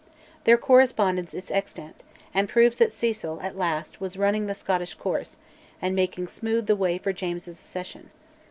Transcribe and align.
Their 0.45 0.57
correspondence 0.57 1.35
is 1.35 1.51
extant, 1.51 2.01
and 2.33 2.49
proves 2.49 2.77
that 2.77 2.91
Cecil, 2.91 3.39
at 3.43 3.55
last, 3.55 4.01
was 4.01 4.17
"running 4.17 4.47
the 4.47 4.55
Scottish 4.55 4.95
course," 4.95 5.37
and 5.79 5.95
making 5.95 6.25
smooth 6.25 6.65
the 6.65 6.75
way 6.75 6.97
for 6.97 7.13
James's 7.13 7.59
accession. 7.61 8.09